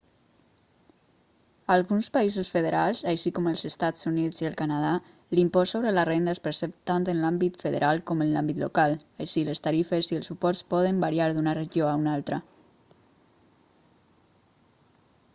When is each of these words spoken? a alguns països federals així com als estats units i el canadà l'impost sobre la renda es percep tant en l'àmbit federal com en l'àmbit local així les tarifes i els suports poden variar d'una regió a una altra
a 1.71 1.73
alguns 1.73 2.07
països 2.13 2.47
federals 2.55 3.01
així 3.11 3.31
com 3.39 3.49
als 3.51 3.63
estats 3.69 4.07
units 4.11 4.39
i 4.43 4.47
el 4.49 4.55
canadà 4.61 4.93
l'impost 5.39 5.77
sobre 5.77 5.91
la 5.97 6.05
renda 6.09 6.33
es 6.37 6.41
percep 6.49 6.73
tant 6.91 7.05
en 7.13 7.21
l'àmbit 7.25 7.59
federal 7.65 8.01
com 8.09 8.25
en 8.25 8.33
l'àmbit 8.37 8.63
local 8.63 8.97
així 9.27 9.43
les 9.51 9.63
tarifes 9.69 10.11
i 10.15 10.19
els 10.21 10.31
suports 10.33 10.65
poden 10.75 11.05
variar 11.07 11.29
d'una 11.37 11.57
regió 11.59 11.91
a 11.91 11.95
una 12.07 12.17
altra 12.21 12.41